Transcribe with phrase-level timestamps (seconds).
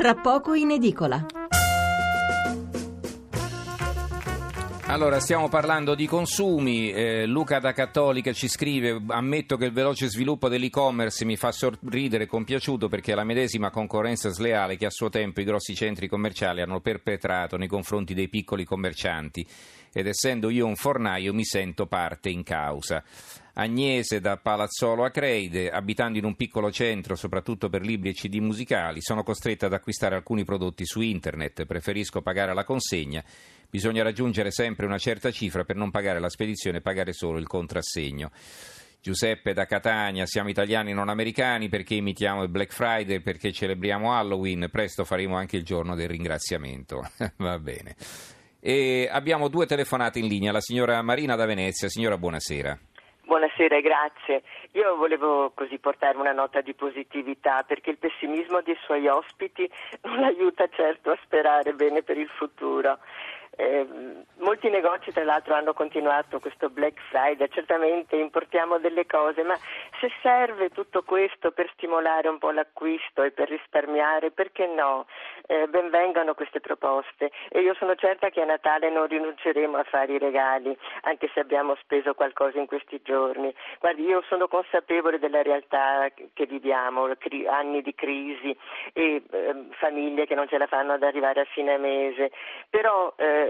[0.00, 1.26] tra poco in edicola.
[4.86, 6.90] Allora, stiamo parlando di consumi.
[6.90, 12.24] Eh, Luca da Cattolica ci scrive: Ammetto che il veloce sviluppo dell'e-commerce mi fa sorridere
[12.24, 16.08] e compiaciuto perché è la medesima concorrenza sleale che a suo tempo i grossi centri
[16.08, 19.46] commerciali hanno perpetrato nei confronti dei piccoli commercianti.
[19.92, 23.04] Ed essendo io un fornaio, mi sento parte in causa.
[23.60, 28.36] Agnese da Palazzolo a Creide, abitando in un piccolo centro, soprattutto per libri e CD
[28.36, 31.66] musicali, sono costretta ad acquistare alcuni prodotti su internet.
[31.66, 33.22] Preferisco pagare la consegna.
[33.68, 37.46] Bisogna raggiungere sempre una certa cifra per non pagare la spedizione e pagare solo il
[37.46, 38.30] contrassegno.
[38.98, 44.68] Giuseppe da Catania, siamo italiani non americani perché imitiamo il Black Friday, perché celebriamo Halloween,
[44.72, 47.06] presto faremo anche il giorno del ringraziamento.
[47.36, 47.94] Va bene.
[48.58, 51.90] E abbiamo due telefonate in linea, la signora Marina da Venezia.
[51.90, 52.78] Signora, buonasera.
[53.30, 54.42] Buonasera, grazie.
[54.72, 59.70] Io volevo così portare una nota di positività perché il pessimismo dei suoi ospiti
[60.02, 62.98] non aiuta certo a sperare bene per il futuro.
[63.60, 63.86] Eh,
[64.38, 69.54] molti negozi tra l'altro hanno continuato questo Black Friday, certamente importiamo delle cose, ma
[70.00, 75.06] se serve tutto questo per stimolare un po' l'acquisto e per risparmiare, perché no?
[75.46, 80.14] Eh, benvengano queste proposte e io sono certa che a Natale non rinunceremo a fare
[80.14, 83.52] i regali, anche se abbiamo speso qualcosa in questi giorni.
[83.78, 88.56] Guardi, io sono consapevole della realtà che viviamo, cri- anni di crisi
[88.94, 92.30] e eh, famiglie che non ce la fanno ad arrivare a fine mese,
[92.70, 93.49] però eh,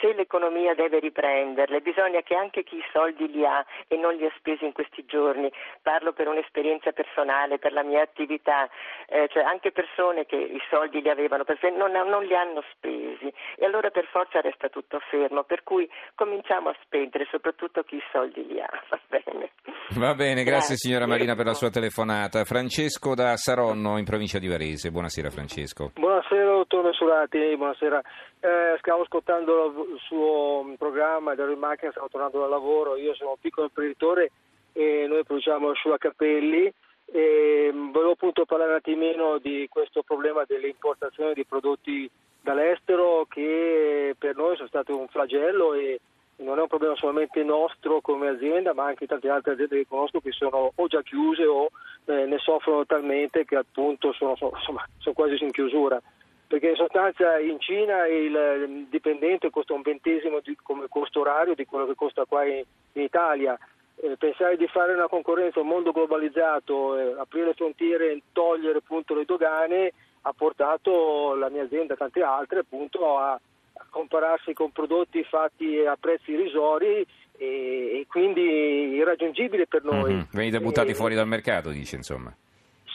[0.00, 4.24] se l'economia deve riprenderle, bisogna che anche chi i soldi li ha e non li
[4.24, 5.50] ha spesi in questi giorni,
[5.82, 8.68] parlo per un'esperienza personale, per la mia attività,
[9.06, 11.44] eh, cioè anche persone che i soldi li avevano,
[11.76, 16.68] non, non li hanno spesi e allora per forza resta tutto fermo, per cui cominciamo
[16.68, 19.50] a spendere, soprattutto chi i soldi li ha, va bene.
[19.96, 22.44] Va bene, grazie, grazie signora Marina per la sua telefonata.
[22.44, 25.90] Francesco da Saronno in provincia di Varese, buonasera Francesco.
[25.94, 28.00] Buonasera dottor Mesurati, buonasera.
[28.40, 33.30] Eh, stavo ascoltando il suo programma ero in macchina, stavo tornando dal lavoro, io sono
[33.30, 34.30] un piccolo imprenditore
[34.72, 36.72] e noi produciamo asciugacapelli
[37.12, 44.36] e volevo appunto parlare un attimino di questo problema dell'importazione di prodotti dall'estero che per
[44.36, 46.00] noi sono stato un flagello e
[46.38, 50.20] non è un problema solamente nostro come azienda ma anche tante altre aziende che conosco
[50.20, 51.70] che sono o già chiuse o
[52.04, 56.00] eh, ne soffrono talmente che appunto sono, sono, insomma, sono quasi in chiusura
[56.46, 61.64] perché in sostanza in Cina il dipendente costa un ventesimo di, come costo orario di
[61.64, 62.62] quello che costa qua in,
[62.92, 63.58] in Italia.
[63.98, 68.78] Eh, pensare di fare una concorrenza, un mondo globalizzato, eh, aprire le frontiere e togliere
[68.78, 69.92] appunto le dogane
[70.22, 75.78] ha portato la mia azienda e tante altre appunto a, a compararsi con prodotti fatti
[75.84, 77.06] a prezzi irrisori
[77.38, 80.14] e, e quindi irraggiungibili per noi.
[80.14, 80.24] Mm-hmm.
[80.32, 82.34] Venite buttati e, fuori dal mercato, dice insomma.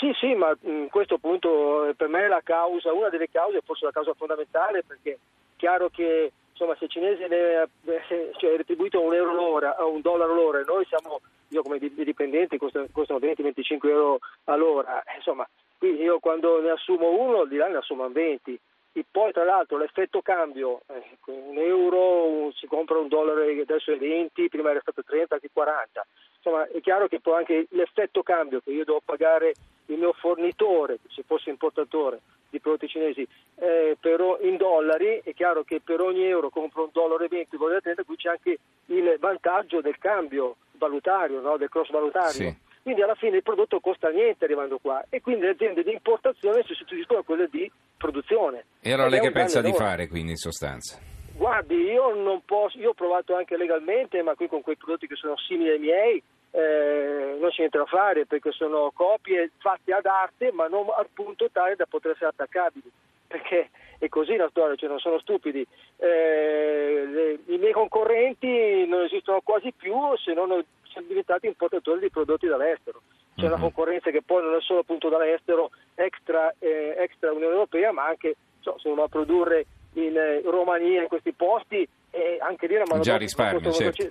[0.00, 3.60] Sì, sì, ma in questo punto eh, per me è la causa, una delle cause,
[3.60, 5.18] forse la causa fondamentale, perché è
[5.56, 10.32] chiaro che insomma, se i cinesi ne, eh, cioè, retribuito un euro l'ora, un dollaro
[10.32, 15.46] l'ora e noi siamo, io come dipendenti costano, costano 20-25 euro all'ora, eh, insomma,
[15.76, 18.58] qui io quando ne assumo uno di là ne assumo 20.
[18.92, 23.92] E poi tra l'altro l'effetto cambio, eh, un euro un, si compra un dollaro adesso
[23.92, 26.06] è 20, prima era stato 30, anche 40.
[26.36, 29.54] Insomma è chiaro che poi anche l'effetto cambio che io devo pagare
[29.86, 35.62] il mio fornitore, se fosse importatore di prodotti cinesi, eh, per, in dollari, è chiaro
[35.62, 37.56] che per ogni euro compro un dollaro e 20,
[38.04, 41.56] qui c'è anche il vantaggio del cambio valutario, no?
[41.56, 42.30] del cross valutario.
[42.32, 42.68] Sì.
[42.82, 46.62] Quindi alla fine il prodotto costa niente arrivando qua e quindi le aziende di importazione
[46.62, 48.64] si sostituiscono a quelle di produzione.
[48.80, 50.98] E allora lei che pensa di fare quindi in sostanza?
[51.34, 55.14] Guardi, io non posso, io ho provato anche legalmente, ma qui con quei prodotti che
[55.14, 60.04] sono simili ai miei, eh, non c'è niente da fare perché sono copie fatte ad
[60.04, 62.90] arte ma non al punto tale da poter essere attaccabili
[63.30, 65.64] perché è così la storia, cioè non sono stupidi.
[65.96, 70.60] Eh, le, I miei concorrenti non esistono quasi più se non
[70.90, 73.02] sono diventati importatori di prodotti dall'estero.
[73.36, 73.62] C'è una mhm.
[73.62, 78.36] concorrenza che poi non è solo appunto dall'estero extra, eh, extra Unione Europea, ma anche
[78.60, 82.74] so, se uno va a produrre in eh, Romania, in questi posti, e anche lì
[82.74, 84.10] la mano Già risparmio, certo.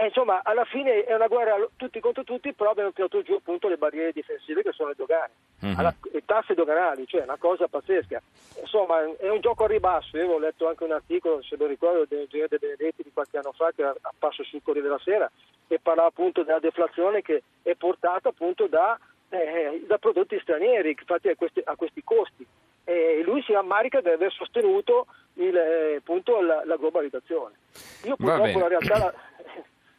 [0.00, 3.68] Eh, insomma, alla fine è una guerra tutti contro tutti, però abbiamo tirato giù appunto
[3.68, 5.32] le barriere difensive che sono le dogane,
[5.62, 5.78] mm-hmm.
[5.78, 8.22] alla, le tasse doganali, cioè una cosa pazzesca.
[8.60, 10.16] Insomma, è un gioco a ribasso.
[10.16, 13.36] Io ho letto anche un articolo, se lo ricordo, del Genere De Benedetti di qualche
[13.36, 15.30] anno fa, che apparso sul Corriere della Sera,
[15.72, 21.28] e parlava appunto della deflazione che è portata appunto da, eh, da prodotti stranieri fatti
[21.28, 22.44] a questi, a questi costi.
[22.82, 27.54] E lui si rammarica di aver sostenuto il, eh, appunto la, la, globalizzazione.
[28.02, 28.98] Io purtroppo la realtà...
[28.98, 29.14] La,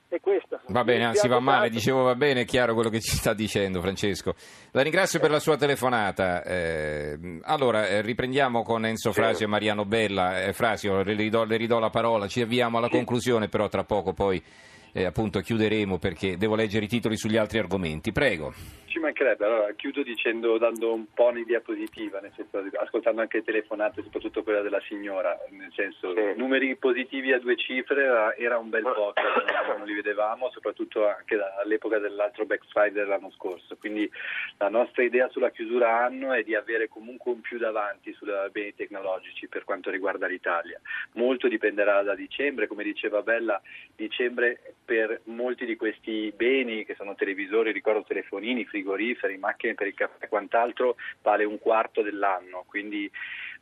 [0.09, 0.59] è questa.
[0.67, 3.79] Va bene, anzi va male, dicevo va bene, è chiaro quello che ci sta dicendo
[3.79, 4.33] Francesco.
[4.71, 6.43] La ringrazio per la sua telefonata.
[6.43, 10.43] Eh, allora, eh, riprendiamo con Enzo Frasio e Mariano Bella.
[10.43, 14.11] Eh, Frasio, le ridò, le ridò, la parola, ci avviamo alla conclusione, però tra poco
[14.11, 14.43] poi
[14.91, 18.11] eh, appunto chiuderemo perché devo leggere i titoli sugli altri argomenti.
[18.11, 18.80] Prego.
[18.91, 24.03] Ci mancherebbe, allora chiudo dicendo, dando un po' in diapositiva, nel senso, ascoltando anche telefonate,
[24.03, 26.33] soprattutto quella della signora, nel senso, sì.
[26.35, 31.07] numeri positivi a due cifre era, era un bel po' che non li vedevamo, soprattutto
[31.07, 34.11] anche all'epoca dell'altro Black Friday dell'anno scorso, quindi
[34.57, 38.75] la nostra idea sulla chiusura anno è di avere comunque un più davanti sui beni
[38.75, 40.77] tecnologici per quanto riguarda l'Italia.
[41.13, 43.61] Molto dipenderà da dicembre, come diceva Bella,
[43.95, 49.93] dicembre per molti di questi beni che sono televisori, ricordo telefonini, frigoriferi, macchine per il
[49.93, 53.09] caffè e quant'altro, vale un quarto dell'anno, quindi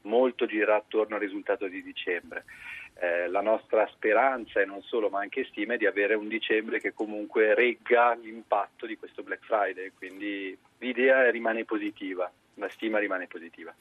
[0.02, 2.46] molto girerà attorno al risultato di dicembre.
[3.02, 6.82] Eh, la nostra speranza e non solo ma anche stima è di avere un dicembre
[6.82, 13.28] che comunque regga l'impatto di questo Black Friday, quindi l'idea rimane positiva, la stima rimane
[13.28, 13.74] positiva.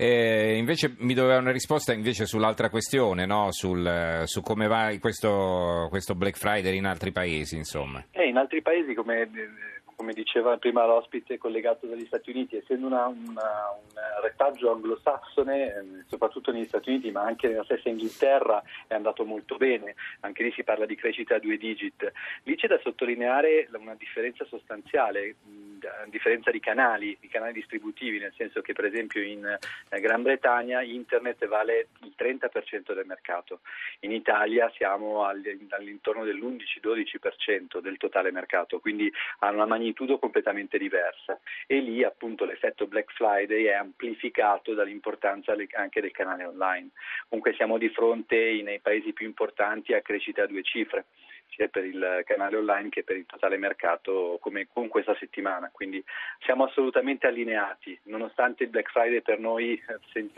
[0.00, 3.50] Eh, invece mi doveva una risposta invece sull'altra questione, no?
[3.50, 7.56] Sul, su come va questo, questo, Black Friday in altri paesi.
[7.56, 8.04] Insomma.
[8.12, 9.28] Eh, in altri paesi, come,
[9.98, 16.04] come, diceva prima l'ospite collegato dagli Stati Uniti, essendo una, una, un retaggio anglosassone, eh,
[16.06, 19.96] soprattutto negli Stati Uniti, ma anche nella stessa Inghilterra, è andato molto bene.
[20.20, 22.12] Anche lì si parla di crescita a due digit.
[22.44, 25.34] Lì c'è da sottolineare una differenza sostanziale
[25.86, 30.22] a differenza di canali, di canali distributivi, nel senso che per esempio in eh, Gran
[30.22, 33.60] Bretagna internet vale il 30% del mercato,
[34.00, 41.80] in Italia siamo all'intorno dell'11-12% del totale mercato, quindi ha una magnitudo completamente diversa e
[41.80, 46.90] lì appunto l'effetto Black Friday è amplificato dall'importanza anche del canale online.
[47.28, 51.06] Comunque siamo di fronte nei paesi più importanti a crescita a due cifre
[51.58, 56.02] sia per il canale online che per il totale mercato come con questa settimana, quindi
[56.44, 59.82] siamo assolutamente allineati, nonostante il Black Friday per noi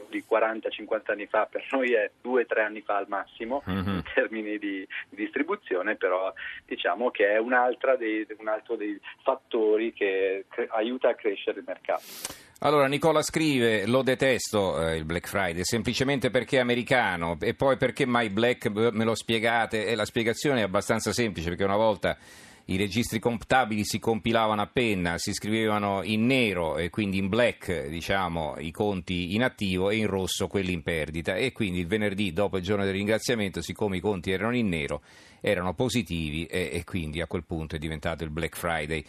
[0.08, 3.88] di 40-50 anni fa, per noi è 2-3 anni fa al massimo mm-hmm.
[3.88, 6.32] in termini di, di, distribuzione, però
[6.64, 7.52] diciamo che è un
[7.98, 12.48] dei, un altro dei fattori che cre- aiuta a crescere il mercato.
[12.62, 17.78] Allora, Nicola scrive: Lo detesto eh, il Black Friday semplicemente perché è americano e poi
[17.78, 19.86] perché mai black me lo spiegate?
[19.86, 22.18] E la spiegazione è abbastanza semplice perché una volta
[22.66, 27.86] i registri contabili si compilavano a penna, si scrivevano in nero e quindi in black
[27.86, 32.34] diciamo, i conti in attivo e in rosso quelli in perdita e quindi il venerdì
[32.34, 35.00] dopo il giorno del ringraziamento siccome i conti erano in nero
[35.40, 39.02] erano positivi e, e quindi a quel punto è diventato il Black Friday.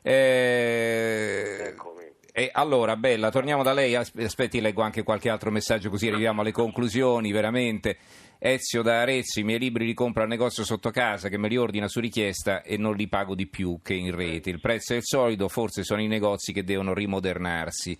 [0.00, 1.66] Eh...
[1.68, 1.97] Ecco
[2.38, 3.96] e allora, Bella, torniamo da lei.
[3.96, 7.96] Aspetti, leggo anche qualche altro messaggio così arriviamo alle conclusioni, veramente.
[8.38, 11.56] Ezio da Arezzo, i miei libri li compro al negozio sotto casa che me li
[11.56, 14.50] ordina su richiesta e non li pago di più che in rete.
[14.50, 17.98] Il prezzo è il solito, forse sono i negozi che devono rimodernarsi.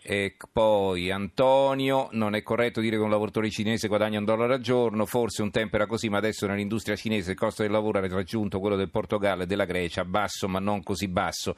[0.00, 4.60] E poi Antonio, non è corretto dire che un lavoratore cinese guadagna un dollaro al
[4.60, 8.06] giorno, forse un tempo era così, ma adesso nell'industria cinese il costo del lavoro ha
[8.06, 11.56] raggiunto quello del Portogallo e della Grecia, basso ma non così basso.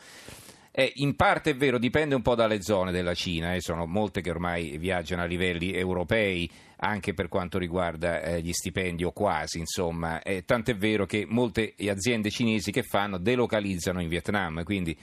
[0.75, 4.23] Eh, in parte è vero, dipende un po' dalle zone della Cina, eh, sono molte
[4.23, 9.59] che ormai viaggiano a livelli europei anche per quanto riguarda eh, gli stipendi o quasi,
[9.59, 14.97] insomma, eh, tant'è vero che molte aziende cinesi che fanno delocalizzano in Vietnam, quindi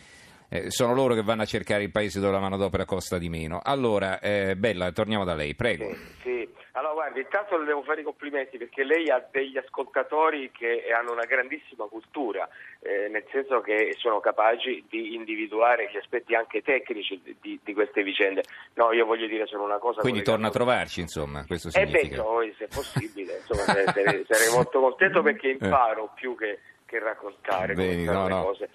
[0.49, 3.59] eh, sono loro che vanno a cercare il paese dove la manodopera costa di meno.
[3.63, 5.85] Allora, eh, Bella, torniamo da lei, prego.
[5.93, 6.38] Sì, sì.
[6.79, 11.11] Allora, guardi, intanto le devo fare i complimenti perché lei ha degli ascoltatori che hanno
[11.11, 12.47] una grandissima cultura,
[12.79, 18.01] eh, nel senso che sono capaci di individuare gli aspetti anche tecnici di, di, queste
[18.01, 18.43] vicende.
[18.75, 19.99] No, io voglio dire solo una cosa.
[19.99, 22.23] Quindi torna a trovarci, insomma, questo significa.
[22.23, 26.99] Eh beh, se è possibile, insomma, sarei, sarei, molto contento perché imparo più che, che
[26.99, 28.43] raccontare Bene, no, no.
[28.43, 28.69] cose.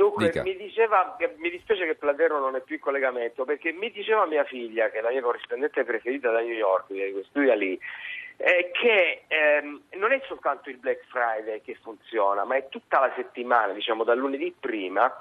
[0.00, 4.24] Dunque, mi diceva, mi dispiace che Platero non è più in collegamento, perché mi diceva
[4.24, 7.78] mia figlia, che è la mia corrispondente preferita da New York, che studia lì,
[8.38, 13.12] eh, che ehm, non è soltanto il Black Friday che funziona, ma è tutta la
[13.14, 15.20] settimana, diciamo da lunedì prima,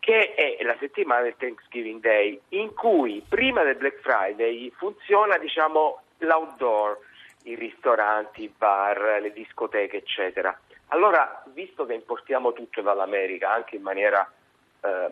[0.00, 6.02] che è la settimana del Thanksgiving Day, in cui prima del Black Friday funziona diciamo,
[6.18, 6.98] l'outdoor,
[7.44, 10.54] i ristoranti, i bar, le discoteche, eccetera.
[10.92, 14.28] Allora, visto che importiamo tutto dall'America, anche in maniera
[14.80, 15.10] eh,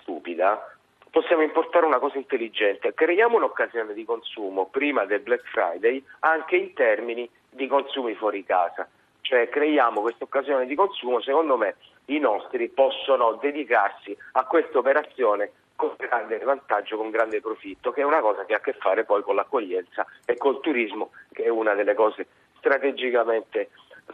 [0.00, 0.74] stupida,
[1.10, 2.94] possiamo importare una cosa intelligente.
[2.94, 8.88] Creiamo un'occasione di consumo prima del Black Friday anche in termini di consumi fuori casa.
[9.20, 11.76] Cioè creiamo questa occasione di consumo, secondo me
[12.06, 18.04] i nostri possono dedicarsi a questa operazione con grande vantaggio, con grande profitto, che è
[18.04, 21.48] una cosa che ha a che fare poi con l'accoglienza e col turismo, che è
[21.48, 22.26] una delle cose
[22.56, 23.70] strategicamente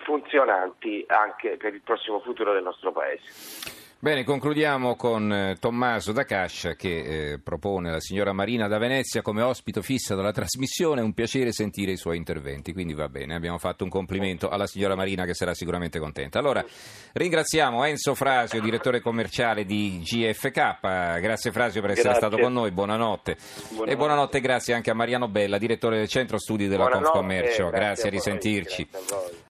[0.08, 3.76] funzionanti anche per il prossimo futuro del nostro Paese.
[4.00, 9.22] Bene, concludiamo con eh, Tommaso da Cascia che eh, propone la signora Marina da Venezia
[9.22, 11.00] come ospite fissa della trasmissione.
[11.00, 13.34] È un piacere sentire i suoi interventi, quindi va bene.
[13.34, 16.38] Abbiamo fatto un complimento alla signora Marina che sarà sicuramente contenta.
[16.38, 16.64] Allora,
[17.12, 20.78] ringraziamo Enzo Frasio, direttore commerciale di GFK.
[21.20, 22.28] Grazie Frasio per essere Grazie.
[22.28, 22.70] stato con noi.
[22.70, 23.36] Buonanotte.
[23.36, 23.90] Buonanotte.
[23.90, 27.68] E buonanotte, grazie anche a Mariano Bella, direttore del centro studi della Buonanotte, Confcommercio.
[27.70, 28.88] Grazie, a voi, risentirci.
[28.88, 29.46] grazie a.